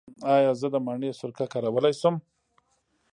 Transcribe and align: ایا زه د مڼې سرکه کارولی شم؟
ایا 0.33 0.51
زه 0.59 0.67
د 0.73 0.75
مڼې 0.85 1.09
سرکه 1.19 1.45
کارولی 1.53 1.93
شم؟ 1.99 2.15